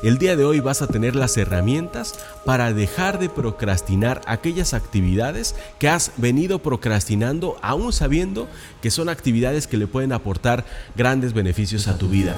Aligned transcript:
El 0.00 0.18
día 0.18 0.36
de 0.36 0.44
hoy 0.44 0.60
vas 0.60 0.80
a 0.80 0.86
tener 0.86 1.16
las 1.16 1.36
herramientas 1.36 2.14
para 2.44 2.72
dejar 2.72 3.18
de 3.18 3.28
procrastinar 3.28 4.20
aquellas 4.26 4.72
actividades 4.72 5.56
que 5.80 5.88
has 5.88 6.12
venido 6.18 6.60
procrastinando 6.60 7.56
aún 7.62 7.92
sabiendo 7.92 8.46
que 8.80 8.92
son 8.92 9.08
actividades 9.08 9.66
que 9.66 9.76
le 9.76 9.88
pueden 9.88 10.12
aportar 10.12 10.64
grandes 10.94 11.32
beneficios 11.32 11.88
a 11.88 11.98
tu 11.98 12.08
vida. 12.08 12.36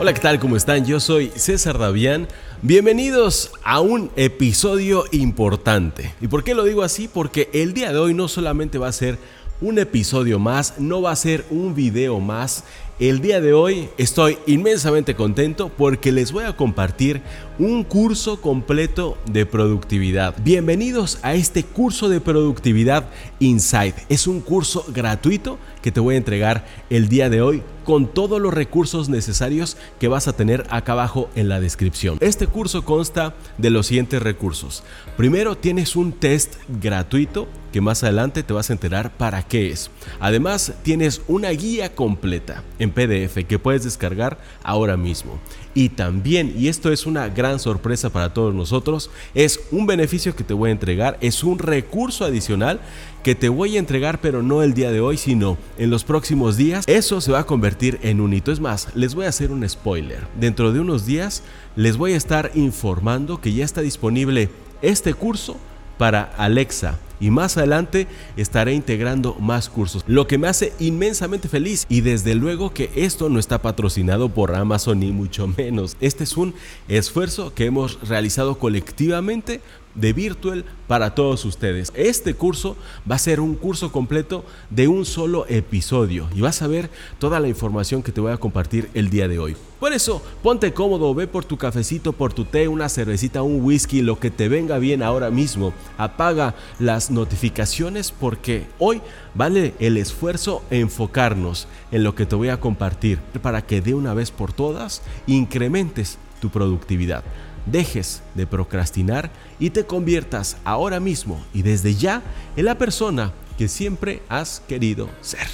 Hola, 0.00 0.12
¿qué 0.12 0.20
tal? 0.20 0.40
¿Cómo 0.40 0.56
están? 0.56 0.84
Yo 0.84 0.98
soy 0.98 1.30
César 1.36 1.78
Davián. 1.78 2.26
Bienvenidos 2.62 3.52
a 3.62 3.78
un 3.78 4.10
episodio 4.16 5.04
importante. 5.12 6.14
¿Y 6.20 6.26
por 6.26 6.42
qué 6.42 6.56
lo 6.56 6.64
digo 6.64 6.82
así? 6.82 7.06
Porque 7.06 7.48
el 7.52 7.74
día 7.74 7.92
de 7.92 7.98
hoy 7.98 8.12
no 8.12 8.26
solamente 8.26 8.76
va 8.76 8.88
a 8.88 8.92
ser 8.92 9.18
un 9.60 9.78
episodio 9.78 10.38
más, 10.38 10.74
no 10.78 11.00
va 11.00 11.12
a 11.12 11.16
ser 11.16 11.44
un 11.50 11.74
video 11.74 12.20
más, 12.20 12.64
el 12.98 13.20
día 13.20 13.42
de 13.42 13.52
hoy 13.52 13.90
estoy 13.98 14.38
inmensamente 14.46 15.14
contento 15.14 15.68
porque 15.68 16.12
les 16.12 16.32
voy 16.32 16.44
a 16.44 16.56
compartir 16.56 17.20
un 17.58 17.84
curso 17.84 18.40
completo 18.40 19.16
de 19.30 19.46
productividad. 19.46 20.34
Bienvenidos 20.42 21.18
a 21.22 21.34
este 21.34 21.64
curso 21.64 22.08
de 22.08 22.20
productividad 22.20 23.06
Inside. 23.38 23.94
Es 24.08 24.26
un 24.26 24.40
curso 24.40 24.84
gratuito 24.88 25.58
que 25.80 25.90
te 25.90 26.00
voy 26.00 26.16
a 26.16 26.18
entregar 26.18 26.66
el 26.90 27.08
día 27.08 27.30
de 27.30 27.40
hoy 27.40 27.62
con 27.84 28.08
todos 28.08 28.40
los 28.40 28.52
recursos 28.52 29.08
necesarios 29.08 29.76
que 29.98 30.08
vas 30.08 30.28
a 30.28 30.34
tener 30.34 30.66
acá 30.70 30.92
abajo 30.92 31.30
en 31.34 31.48
la 31.48 31.60
descripción. 31.60 32.18
Este 32.20 32.46
curso 32.46 32.84
consta 32.84 33.34
de 33.58 33.70
los 33.70 33.86
siguientes 33.86 34.20
recursos. 34.22 34.82
Primero 35.16 35.56
tienes 35.56 35.96
un 35.96 36.12
test 36.12 36.56
gratuito 36.68 37.46
que 37.72 37.80
más 37.80 38.02
adelante 38.02 38.42
te 38.42 38.52
vas 38.52 38.70
a 38.70 38.72
enterar 38.72 39.16
para 39.16 39.42
qué 39.42 39.70
es. 39.70 39.90
Además 40.18 40.74
tienes 40.82 41.22
una 41.28 41.50
guía 41.50 41.94
completa 41.94 42.64
en 42.78 42.90
PDF 42.90 43.44
que 43.46 43.58
puedes 43.58 43.84
descargar 43.84 44.38
ahora 44.62 44.96
mismo. 44.96 45.38
Y 45.76 45.90
también, 45.90 46.54
y 46.56 46.68
esto 46.68 46.90
es 46.90 47.04
una 47.04 47.28
gran 47.28 47.58
sorpresa 47.58 48.08
para 48.08 48.32
todos 48.32 48.54
nosotros, 48.54 49.10
es 49.34 49.60
un 49.70 49.86
beneficio 49.86 50.34
que 50.34 50.42
te 50.42 50.54
voy 50.54 50.70
a 50.70 50.72
entregar, 50.72 51.18
es 51.20 51.44
un 51.44 51.58
recurso 51.58 52.24
adicional 52.24 52.80
que 53.22 53.34
te 53.34 53.50
voy 53.50 53.76
a 53.76 53.78
entregar, 53.78 54.22
pero 54.22 54.42
no 54.42 54.62
el 54.62 54.72
día 54.72 54.90
de 54.90 55.00
hoy, 55.00 55.18
sino 55.18 55.58
en 55.76 55.90
los 55.90 56.02
próximos 56.02 56.56
días. 56.56 56.86
Eso 56.88 57.20
se 57.20 57.30
va 57.30 57.40
a 57.40 57.46
convertir 57.46 57.98
en 58.02 58.22
un 58.22 58.32
hito. 58.32 58.52
Es 58.52 58.58
más, 58.58 58.88
les 58.94 59.14
voy 59.14 59.26
a 59.26 59.28
hacer 59.28 59.52
un 59.52 59.68
spoiler. 59.68 60.26
Dentro 60.40 60.72
de 60.72 60.80
unos 60.80 61.04
días 61.04 61.42
les 61.76 61.98
voy 61.98 62.14
a 62.14 62.16
estar 62.16 62.52
informando 62.54 63.42
que 63.42 63.52
ya 63.52 63.66
está 63.66 63.82
disponible 63.82 64.48
este 64.80 65.12
curso 65.12 65.58
para 65.98 66.22
Alexa 66.22 66.98
y 67.20 67.30
más 67.30 67.56
adelante 67.56 68.06
estaré 68.36 68.74
integrando 68.74 69.34
más 69.34 69.68
cursos, 69.68 70.04
lo 70.06 70.26
que 70.26 70.38
me 70.38 70.48
hace 70.48 70.72
inmensamente 70.78 71.48
feliz 71.48 71.86
y 71.88 72.00
desde 72.00 72.34
luego 72.34 72.72
que 72.72 72.90
esto 72.96 73.28
no 73.28 73.38
está 73.38 73.62
patrocinado 73.62 74.28
por 74.28 74.54
Amazon 74.54 75.00
ni 75.00 75.12
mucho 75.12 75.46
menos. 75.56 75.96
Este 76.00 76.24
es 76.24 76.36
un 76.36 76.54
esfuerzo 76.88 77.54
que 77.54 77.66
hemos 77.66 78.00
realizado 78.08 78.58
colectivamente 78.58 79.60
de 79.96 80.12
Virtual 80.12 80.64
para 80.86 81.14
todos 81.14 81.44
ustedes. 81.44 81.92
Este 81.94 82.34
curso 82.34 82.76
va 83.10 83.16
a 83.16 83.18
ser 83.18 83.40
un 83.40 83.56
curso 83.56 83.90
completo 83.90 84.44
de 84.70 84.88
un 84.88 85.04
solo 85.04 85.46
episodio 85.48 86.28
y 86.34 86.40
vas 86.40 86.62
a 86.62 86.68
ver 86.68 86.90
toda 87.18 87.40
la 87.40 87.48
información 87.48 88.02
que 88.02 88.12
te 88.12 88.20
voy 88.20 88.32
a 88.32 88.36
compartir 88.36 88.88
el 88.94 89.10
día 89.10 89.26
de 89.26 89.38
hoy. 89.38 89.56
Por 89.80 89.92
eso, 89.92 90.22
ponte 90.42 90.72
cómodo, 90.72 91.14
ve 91.14 91.26
por 91.26 91.44
tu 91.44 91.58
cafecito, 91.58 92.12
por 92.12 92.32
tu 92.32 92.44
té, 92.44 92.66
una 92.66 92.88
cervecita, 92.88 93.42
un 93.42 93.62
whisky, 93.62 94.00
lo 94.00 94.18
que 94.18 94.30
te 94.30 94.48
venga 94.48 94.78
bien 94.78 95.02
ahora 95.02 95.30
mismo. 95.30 95.74
Apaga 95.98 96.54
las 96.78 97.10
notificaciones 97.10 98.10
porque 98.10 98.66
hoy 98.78 99.02
vale 99.34 99.74
el 99.78 99.98
esfuerzo 99.98 100.62
enfocarnos 100.70 101.68
en 101.90 102.04
lo 102.04 102.14
que 102.14 102.24
te 102.24 102.36
voy 102.36 102.48
a 102.48 102.60
compartir 102.60 103.18
para 103.42 103.62
que 103.62 103.80
de 103.80 103.94
una 103.94 104.14
vez 104.14 104.30
por 104.30 104.52
todas 104.52 105.02
incrementes 105.26 106.18
tu 106.40 106.50
productividad 106.50 107.22
dejes 107.66 108.22
de 108.34 108.46
procrastinar 108.46 109.30
y 109.58 109.70
te 109.70 109.84
conviertas 109.84 110.56
ahora 110.64 111.00
mismo 111.00 111.44
y 111.52 111.62
desde 111.62 111.94
ya 111.94 112.22
en 112.56 112.64
la 112.64 112.78
persona 112.78 113.32
que 113.58 113.68
siempre 113.68 114.22
has 114.28 114.62
querido 114.68 115.08
ser. 115.20 115.46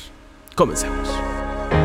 Comencemos. 0.54 1.08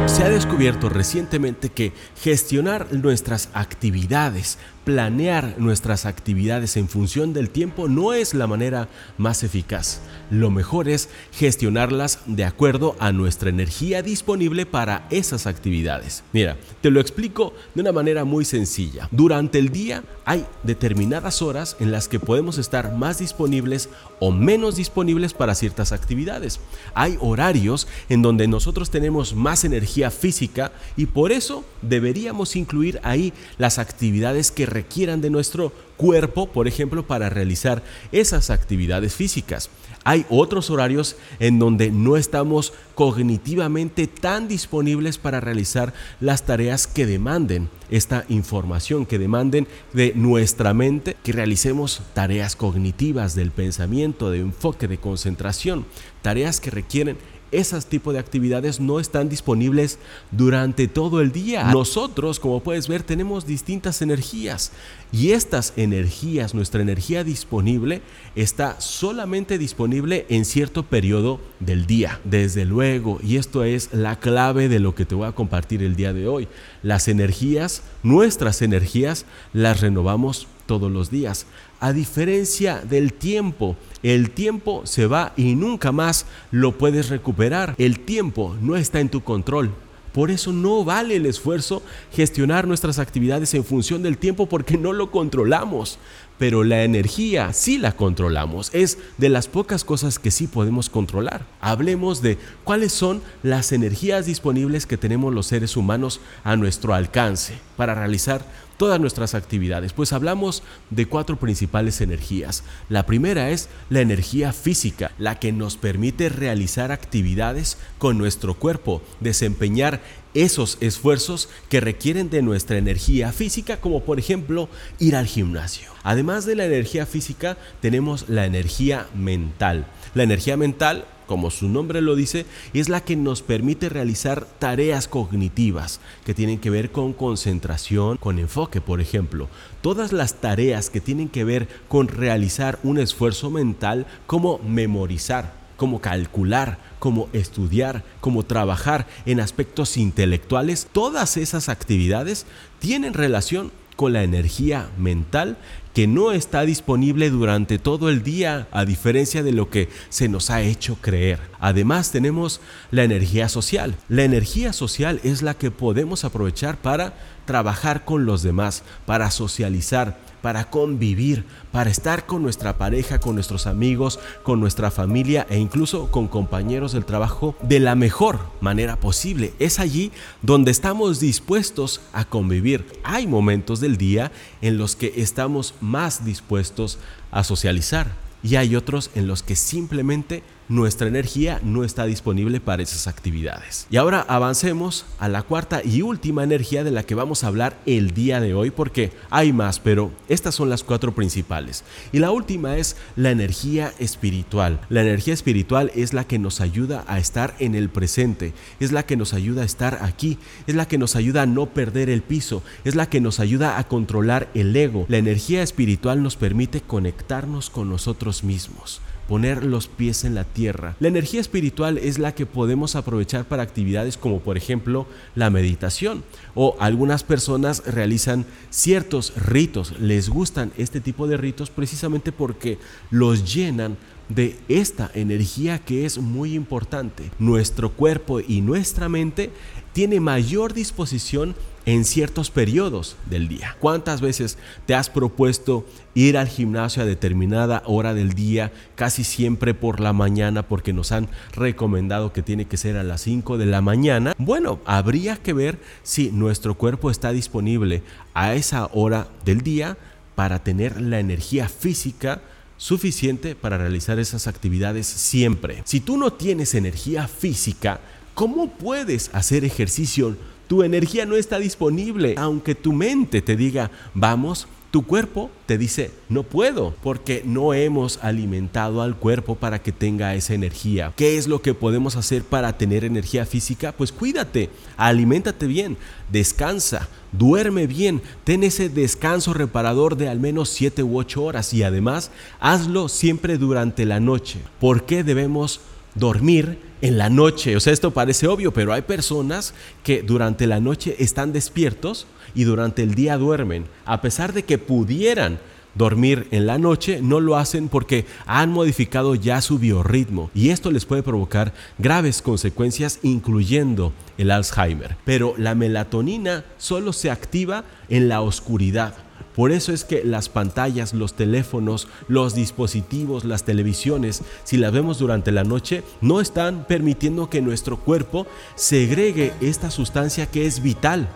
Se 0.05 0.23
ha 0.23 0.29
descubierto 0.29 0.89
recientemente 0.89 1.69
que 1.69 1.93
gestionar 2.21 2.93
nuestras 2.93 3.49
actividades, 3.53 4.57
planear 4.87 5.55
nuestras 5.57 6.05
actividades 6.05 6.77
en 6.77 6.87
función 6.87 7.33
del 7.33 7.49
tiempo 7.49 7.89
no 7.89 8.13
es 8.13 8.33
la 8.33 8.47
manera 8.47 8.87
más 9.17 9.43
eficaz. 9.43 9.99
Lo 10.29 10.49
mejor 10.49 10.87
es 10.87 11.09
gestionarlas 11.33 12.19
de 12.25 12.45
acuerdo 12.45 12.95
a 12.99 13.11
nuestra 13.11 13.49
energía 13.49 14.01
disponible 14.01 14.65
para 14.65 15.05
esas 15.09 15.45
actividades. 15.45 16.23
Mira, 16.31 16.55
te 16.81 16.89
lo 16.89 17.01
explico 17.01 17.53
de 17.75 17.81
una 17.81 17.91
manera 17.91 18.23
muy 18.23 18.45
sencilla. 18.45 19.09
Durante 19.11 19.59
el 19.59 19.73
día 19.73 20.05
hay 20.23 20.45
determinadas 20.63 21.41
horas 21.41 21.75
en 21.81 21.91
las 21.91 22.07
que 22.07 22.21
podemos 22.21 22.57
estar 22.57 22.95
más 22.95 23.19
disponibles 23.19 23.89
o 24.21 24.31
menos 24.31 24.77
disponibles 24.77 25.33
para 25.33 25.55
ciertas 25.55 25.91
actividades. 25.91 26.61
Hay 26.93 27.17
horarios 27.19 27.89
en 28.07 28.21
donde 28.21 28.47
nosotros 28.47 28.89
tenemos 28.89 29.35
más 29.35 29.65
energía 29.65 30.11
física 30.11 30.71
y 30.95 31.07
por 31.07 31.33
eso 31.33 31.65
deberíamos 31.81 32.55
incluir 32.55 33.01
ahí 33.03 33.33
las 33.57 33.79
actividades 33.79 34.49
que 34.51 34.76
requieran 34.77 35.21
de 35.21 35.31
nuestro 35.31 35.71
cuerpo, 35.97 36.47
por 36.51 36.67
ejemplo, 36.67 37.07
para 37.07 37.29
realizar 37.29 37.81
esas 38.11 38.51
actividades 38.51 39.15
físicas. 39.15 39.71
Hay 40.03 40.25
otros 40.29 40.69
horarios 40.69 41.15
en 41.39 41.57
donde 41.57 41.89
no 41.89 42.15
estamos 42.15 42.73
cognitivamente 42.93 44.05
tan 44.05 44.47
disponibles 44.47 45.17
para 45.17 45.39
realizar 45.39 45.93
las 46.19 46.45
tareas 46.45 46.85
que 46.85 47.07
demanden 47.07 47.69
esta 47.89 48.23
información, 48.29 49.05
que 49.05 49.17
demanden 49.17 49.67
de 49.93 50.13
nuestra 50.15 50.73
mente 50.73 51.17
que 51.23 51.31
realicemos 51.31 52.01
tareas 52.13 52.55
cognitivas 52.55 53.33
del 53.33 53.51
pensamiento, 53.51 54.29
de 54.29 54.39
enfoque, 54.39 54.87
de 54.87 54.99
concentración, 54.99 55.85
tareas 56.21 56.59
que 56.61 56.69
requieren 56.69 57.17
esas 57.51 57.85
tipos 57.85 58.13
de 58.13 58.19
actividades 58.19 58.79
no 58.79 58.99
están 58.99 59.29
disponibles 59.29 59.99
durante 60.31 60.87
todo 60.87 61.21
el 61.21 61.31
día. 61.31 61.71
Nosotros, 61.71 62.39
como 62.39 62.61
puedes 62.61 62.87
ver, 62.87 63.03
tenemos 63.03 63.45
distintas 63.45 64.01
energías 64.01 64.71
y 65.11 65.31
estas 65.31 65.73
energías, 65.77 66.53
nuestra 66.53 66.81
energía 66.81 67.23
disponible, 67.23 68.01
está 68.35 68.79
solamente 68.81 69.57
disponible 69.57 70.25
en 70.29 70.45
cierto 70.45 70.83
periodo 70.83 71.39
del 71.59 71.85
día. 71.85 72.19
Desde 72.23 72.65
luego, 72.65 73.19
y 73.23 73.37
esto 73.37 73.63
es 73.63 73.93
la 73.93 74.19
clave 74.19 74.69
de 74.69 74.79
lo 74.79 74.95
que 74.95 75.05
te 75.05 75.15
voy 75.15 75.27
a 75.27 75.31
compartir 75.31 75.81
el 75.83 75.95
día 75.95 76.13
de 76.13 76.27
hoy, 76.27 76.47
las 76.83 77.07
energías, 77.07 77.83
nuestras 78.03 78.61
energías, 78.61 79.25
las 79.53 79.79
renovamos 79.81 80.47
todos 80.67 80.91
los 80.91 81.09
días. 81.09 81.47
A 81.79 81.93
diferencia 81.93 82.81
del 82.81 83.13
tiempo, 83.13 83.75
el 84.03 84.29
tiempo 84.29 84.81
se 84.85 85.07
va 85.07 85.33
y 85.35 85.55
nunca 85.55 85.91
más 85.91 86.27
lo 86.51 86.77
puedes 86.77 87.09
recuperar. 87.09 87.73
El 87.77 87.99
tiempo 87.99 88.55
no 88.61 88.75
está 88.75 88.99
en 88.99 89.09
tu 89.09 89.23
control. 89.23 89.73
Por 90.13 90.31
eso 90.31 90.51
no 90.51 90.83
vale 90.83 91.15
el 91.15 91.27
esfuerzo 91.27 91.83
gestionar 92.11 92.67
nuestras 92.67 92.97
actividades 92.97 93.53
en 93.53 93.63
función 93.63 94.01
del 94.01 94.17
tiempo 94.17 94.47
porque 94.47 94.75
no 94.75 94.91
lo 94.91 95.11
controlamos. 95.11 95.99
Pero 96.37 96.63
la 96.63 96.83
energía 96.83 97.53
sí 97.53 97.77
la 97.77 97.93
controlamos. 97.93 98.69
Es 98.73 98.97
de 99.17 99.29
las 99.29 99.47
pocas 99.47 99.83
cosas 99.83 100.19
que 100.19 100.31
sí 100.31 100.47
podemos 100.47 100.89
controlar. 100.89 101.45
Hablemos 101.61 102.21
de 102.21 102.37
cuáles 102.63 102.93
son 102.93 103.21
las 103.43 103.71
energías 103.71 104.25
disponibles 104.25 104.85
que 104.85 104.97
tenemos 104.97 105.33
los 105.33 105.47
seres 105.47 105.77
humanos 105.77 106.19
a 106.43 106.55
nuestro 106.55 106.93
alcance 106.93 107.53
para 107.75 107.95
realizar 107.95 108.45
todas 108.77 108.99
nuestras 108.99 109.35
actividades, 109.35 109.91
pues 109.91 110.13
hablamos 110.13 110.63
de 110.89 111.07
cuatro 111.07 111.37
principales 111.37 111.99
energías. 111.99 112.63
La 112.89 113.05
primera 113.05 113.49
es 113.49 113.69
la 113.89 114.01
energía 114.01 114.53
física, 114.53 115.11
la 115.17 115.39
que 115.39 115.51
nos 115.51 115.77
permite 115.77 116.29
realizar 116.29 116.91
actividades 116.91 117.77
con 117.97 118.17
nuestro 118.17 118.53
cuerpo, 118.53 119.01
desempeñar 119.19 120.01
esos 120.33 120.77
esfuerzos 120.81 121.49
que 121.69 121.81
requieren 121.81 122.29
de 122.29 122.43
nuestra 122.43 122.77
energía 122.77 123.31
física, 123.31 123.77
como 123.77 124.03
por 124.03 124.19
ejemplo 124.19 124.69
ir 124.99 125.15
al 125.15 125.25
gimnasio. 125.25 125.96
Además 126.07 126.45
de 126.45 126.55
la 126.55 126.63
energía 126.63 127.05
física, 127.05 127.57
tenemos 127.81 128.29
la 128.29 128.45
energía 128.45 129.07
mental. 129.13 129.87
La 130.13 130.23
energía 130.23 130.55
mental 130.55 131.03
como 131.25 131.51
su 131.51 131.67
nombre 131.67 131.99
lo 131.99 132.15
dice, 132.15 132.45
es 132.73 132.87
la 132.87 133.01
que 133.01 133.17
nos 133.17 133.41
permite 133.41 133.89
realizar 133.89 134.47
tareas 134.59 135.09
cognitivas 135.09 135.99
que 136.25 136.33
tienen 136.33 136.59
que 136.59 136.69
ver 136.69 136.93
con 136.93 137.11
concentración, 137.11 138.15
con 138.15 138.39
enfoque, 138.39 138.79
por 138.79 139.01
ejemplo. 139.01 139.49
Todas 139.81 140.13
las 140.13 140.35
tareas 140.35 140.89
que 140.89 141.01
tienen 141.01 141.27
que 141.27 141.43
ver 141.43 141.67
con 141.89 142.07
realizar 142.07 142.79
un 142.83 142.99
esfuerzo 142.99 143.49
mental 143.49 144.05
como 144.27 144.59
memorizar, 144.59 145.51
como 145.75 145.99
calcular, 145.99 146.77
como 146.99 147.27
estudiar, 147.33 148.05
como 148.21 148.43
trabajar 148.43 149.07
en 149.25 149.41
aspectos 149.41 149.97
intelectuales, 149.97 150.87
todas 150.89 151.35
esas 151.35 151.67
actividades 151.67 152.45
tienen 152.79 153.13
relación 153.13 153.73
con 153.97 154.13
la 154.13 154.23
energía 154.23 154.89
mental 154.97 155.57
que 155.93 156.05
no 156.05 156.31
está 156.31 156.61
disponible 156.61 157.31
durante 157.31 157.79
todo 157.79 158.09
el 158.09 158.21
día, 158.21 158.67
a 158.71 158.85
diferencia 158.85 159.41
de 159.41 159.51
lo 159.51 159.71
que 159.71 159.89
se 160.09 160.29
nos 160.29 160.51
ha 160.51 160.61
hecho 160.61 160.95
creer. 161.01 161.39
Además 161.59 162.11
tenemos 162.11 162.61
la 162.91 163.03
energía 163.03 163.49
social. 163.49 163.95
La 164.07 164.23
energía 164.23 164.73
social 164.73 165.19
es 165.23 165.41
la 165.41 165.55
que 165.55 165.71
podemos 165.71 166.23
aprovechar 166.23 166.77
para 166.77 167.15
trabajar 167.45 168.05
con 168.05 168.27
los 168.27 168.43
demás, 168.43 168.83
para 169.07 169.31
socializar, 169.31 170.19
para 170.47 170.69
convivir, 170.69 171.43
para 171.73 171.89
estar 171.89 172.25
con 172.25 172.41
nuestra 172.41 172.77
pareja, 172.77 173.19
con 173.19 173.35
nuestros 173.35 173.67
amigos, 173.67 174.17
con 174.43 174.61
nuestra 174.61 174.91
familia 174.91 175.45
e 175.49 175.59
incluso 175.59 176.09
con 176.09 176.29
compañeros 176.29 176.93
del 176.93 177.03
trabajo 177.03 177.57
de 177.63 177.81
la 177.81 177.95
mejor 177.95 178.39
manera 178.61 178.95
posible. 178.95 179.51
Es 179.59 179.77
allí 179.77 180.13
donde 180.41 180.71
estamos 180.71 181.19
dispuestos 181.19 181.99
a 182.13 182.23
convivir. 182.23 182.85
Hay 183.03 183.27
momentos 183.27 183.81
del 183.81 183.97
día 183.97 184.31
en 184.61 184.77
los 184.77 184.95
que 184.95 185.11
estamos 185.17 185.73
más 185.81 186.23
dispuestos 186.23 186.97
a 187.29 187.43
socializar 187.43 188.13
y 188.41 188.55
hay 188.55 188.77
otros 188.77 189.11
en 189.15 189.27
los 189.27 189.43
que 189.43 189.57
simplemente 189.57 190.43
nuestra 190.69 191.07
energía 191.07 191.59
no 191.63 191.83
está 191.83 192.05
disponible 192.05 192.59
para 192.59 192.83
esas 192.83 193.07
actividades. 193.07 193.87
Y 193.89 193.97
ahora 193.97 194.25
avancemos 194.27 195.05
a 195.19 195.29
la 195.29 195.43
cuarta 195.43 195.81
y 195.83 196.01
última 196.01 196.43
energía 196.43 196.83
de 196.83 196.91
la 196.91 197.03
que 197.03 197.15
vamos 197.15 197.43
a 197.43 197.47
hablar 197.47 197.77
el 197.85 198.11
día 198.11 198.39
de 198.39 198.53
hoy 198.53 198.71
porque 198.71 199.11
hay 199.29 199.53
más, 199.53 199.79
pero 199.79 200.11
estas 200.27 200.55
son 200.55 200.69
las 200.69 200.83
cuatro 200.83 201.15
principales. 201.15 201.83
Y 202.11 202.19
la 202.19 202.31
última 202.31 202.77
es 202.77 202.97
la 203.15 203.31
energía 203.31 203.93
espiritual. 203.99 204.81
La 204.89 205.01
energía 205.01 205.33
espiritual 205.33 205.91
es 205.95 206.13
la 206.13 206.25
que 206.25 206.39
nos 206.39 206.61
ayuda 206.61 207.05
a 207.07 207.19
estar 207.19 207.55
en 207.59 207.75
el 207.75 207.89
presente, 207.89 208.53
es 208.79 208.91
la 208.91 209.05
que 209.05 209.17
nos 209.17 209.33
ayuda 209.33 209.61
a 209.61 209.65
estar 209.65 209.99
aquí, 210.01 210.37
es 210.67 210.75
la 210.75 210.87
que 210.87 210.97
nos 210.97 211.15
ayuda 211.15 211.43
a 211.43 211.45
no 211.45 211.67
perder 211.67 212.09
el 212.09 212.21
piso, 212.21 212.63
es 212.83 212.95
la 212.95 213.09
que 213.09 213.21
nos 213.21 213.39
ayuda 213.39 213.77
a 213.77 213.87
controlar 213.87 214.49
el 214.53 214.75
ego. 214.75 215.05
La 215.07 215.17
energía 215.17 215.63
espiritual 215.63 216.21
nos 216.21 216.35
permite 216.35 216.81
conectarnos 216.81 217.69
con 217.69 217.89
nosotros 217.89 218.43
mismos 218.43 219.01
poner 219.27 219.63
los 219.63 219.87
pies 219.87 220.23
en 220.23 220.35
la 220.35 220.43
tierra. 220.43 220.95
La 220.99 221.07
energía 221.07 221.41
espiritual 221.41 221.97
es 221.97 222.19
la 222.19 222.33
que 222.33 222.45
podemos 222.45 222.95
aprovechar 222.95 223.45
para 223.45 223.63
actividades 223.63 224.17
como 224.17 224.39
por 224.39 224.57
ejemplo 224.57 225.07
la 225.35 225.49
meditación 225.49 226.23
o 226.55 226.75
algunas 226.79 227.23
personas 227.23 227.83
realizan 227.85 228.45
ciertos 228.69 229.33
ritos, 229.35 229.99
les 229.99 230.29
gustan 230.29 230.71
este 230.77 231.01
tipo 231.01 231.27
de 231.27 231.37
ritos 231.37 231.69
precisamente 231.69 232.31
porque 232.31 232.77
los 233.11 233.53
llenan 233.53 233.97
de 234.29 234.57
esta 234.67 235.09
energía 235.13 235.79
que 235.79 236.05
es 236.05 236.17
muy 236.17 236.53
importante. 236.53 237.31
Nuestro 237.39 237.91
cuerpo 237.91 238.39
y 238.41 238.61
nuestra 238.61 239.09
mente 239.09 239.51
tiene 239.93 240.19
mayor 240.19 240.73
disposición 240.73 241.55
en 241.87 242.03
ciertos 242.03 242.51
periodos 242.51 243.15
del 243.27 243.47
día. 243.47 243.77
¿Cuántas 243.79 244.19
veces 244.19 244.57
te 244.85 244.93
has 244.93 245.09
propuesto 245.09 245.85
ir 246.13 246.37
al 246.37 246.49
gimnasio 246.49 247.01
a 247.01 247.05
determinada 247.05 247.81
hora 247.85 248.13
del 248.13 248.33
día, 248.33 248.73
casi 248.95 249.23
siempre 249.23 249.73
por 249.73 250.01
la 250.01 250.11
mañana, 250.11 250.67
porque 250.67 250.91
nos 250.91 251.13
han 251.13 251.29
recomendado 251.53 252.33
que 252.33 252.43
tiene 252.43 252.65
que 252.65 252.75
ser 252.75 252.97
a 252.97 253.03
las 253.03 253.21
5 253.21 253.57
de 253.57 253.67
la 253.67 253.79
mañana? 253.79 254.33
Bueno, 254.37 254.81
habría 254.85 255.37
que 255.37 255.53
ver 255.53 255.79
si 256.03 256.29
nuestro 256.29 256.75
cuerpo 256.75 257.09
está 257.09 257.31
disponible 257.31 258.03
a 258.33 258.53
esa 258.53 258.89
hora 258.91 259.29
del 259.45 259.61
día 259.61 259.97
para 260.35 260.61
tener 260.63 260.99
la 260.99 261.21
energía 261.21 261.69
física 261.69 262.41
suficiente 262.75 263.55
para 263.55 263.77
realizar 263.77 264.19
esas 264.19 264.47
actividades 264.47 265.07
siempre. 265.07 265.83
Si 265.85 266.01
tú 266.01 266.17
no 266.17 266.33
tienes 266.33 266.75
energía 266.75 267.29
física, 267.29 268.01
¿cómo 268.33 268.71
puedes 268.71 269.29
hacer 269.33 269.63
ejercicio 269.63 270.35
tu 270.67 270.83
energía 270.83 271.25
no 271.25 271.35
está 271.35 271.59
disponible. 271.59 272.35
Aunque 272.37 272.75
tu 272.75 272.93
mente 272.93 273.41
te 273.41 273.55
diga, 273.55 273.91
vamos, 274.13 274.67
tu 274.91 275.03
cuerpo 275.03 275.51
te 275.65 275.77
dice, 275.77 276.11
no 276.29 276.43
puedo, 276.43 276.95
porque 277.03 277.43
no 277.45 277.73
hemos 277.73 278.19
alimentado 278.23 279.01
al 279.01 279.17
cuerpo 279.17 279.55
para 279.55 279.81
que 279.81 279.91
tenga 279.91 280.33
esa 280.35 280.53
energía. 280.53 281.13
¿Qué 281.15 281.37
es 281.37 281.47
lo 281.47 281.61
que 281.61 281.73
podemos 281.73 282.15
hacer 282.15 282.43
para 282.43 282.77
tener 282.77 283.03
energía 283.03 283.45
física? 283.45 283.91
Pues 283.91 284.11
cuídate, 284.11 284.69
aliméntate 284.95 285.67
bien, 285.67 285.97
descansa, 286.31 287.09
duerme 287.31 287.85
bien, 287.85 288.21
ten 288.43 288.63
ese 288.63 288.87
descanso 288.87 289.53
reparador 289.53 290.15
de 290.15 290.29
al 290.29 290.39
menos 290.39 290.69
7 290.69 291.03
u 291.03 291.17
8 291.17 291.43
horas 291.43 291.73
y 291.73 291.83
además 291.83 292.31
hazlo 292.59 293.09
siempre 293.09 293.57
durante 293.57 294.05
la 294.05 294.19
noche. 294.19 294.59
¿Por 294.79 295.05
qué 295.05 295.23
debemos 295.23 295.81
dormir 296.15 296.79
en 297.01 297.17
la 297.17 297.29
noche. 297.29 297.75
O 297.75 297.79
sea, 297.79 297.93
esto 297.93 298.11
parece 298.11 298.47
obvio, 298.47 298.73
pero 298.73 298.93
hay 298.93 299.01
personas 299.01 299.73
que 300.03 300.21
durante 300.21 300.67
la 300.67 300.79
noche 300.79 301.15
están 301.19 301.53
despiertos 301.53 302.27
y 302.55 302.63
durante 302.63 303.03
el 303.03 303.15
día 303.15 303.37
duermen. 303.37 303.85
A 304.05 304.21
pesar 304.21 304.53
de 304.53 304.63
que 304.63 304.77
pudieran 304.77 305.59
dormir 305.97 306.47
en 306.51 306.67
la 306.67 306.77
noche, 306.77 307.21
no 307.21 307.39
lo 307.39 307.57
hacen 307.57 307.89
porque 307.89 308.25
han 308.45 308.71
modificado 308.71 309.35
ya 309.35 309.61
su 309.61 309.79
biorritmo 309.79 310.51
y 310.53 310.69
esto 310.69 310.91
les 310.91 311.05
puede 311.05 311.23
provocar 311.23 311.73
graves 311.97 312.41
consecuencias 312.41 313.19
incluyendo 313.23 314.13
el 314.37 314.51
Alzheimer. 314.51 315.17
Pero 315.25 315.55
la 315.57 315.75
melatonina 315.75 316.65
solo 316.77 317.13
se 317.13 317.31
activa 317.31 317.83
en 318.09 318.29
la 318.29 318.41
oscuridad. 318.41 319.15
Por 319.57 319.71
eso 319.71 319.91
es 319.91 320.05
que 320.05 320.23
las 320.23 320.49
pantallas, 320.49 321.15
los 321.15 321.33
teléfonos, 321.33 322.07
los 322.27 322.53
dispositivos, 322.53 323.43
las 323.43 323.63
televisiones, 323.63 324.43
si 324.63 324.77
las 324.77 324.93
vemos 324.93 325.17
durante 325.17 325.51
la 325.51 325.63
noche, 325.63 326.03
no 326.21 326.41
están 326.41 326.85
permitiendo 326.85 327.49
que 327.49 327.59
nuestro 327.59 327.97
cuerpo 327.97 328.45
segregue 328.75 329.53
esta 329.59 329.89
sustancia 329.89 330.45
que 330.45 330.67
es 330.67 330.83
vital. 330.83 331.27